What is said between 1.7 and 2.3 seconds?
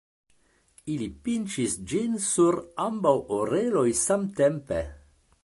ĝin